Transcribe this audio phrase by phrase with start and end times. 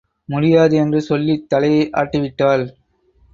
[0.29, 2.65] முடியாது என்று சொல்லித் தலையை ஆட்டி விட்டாள்.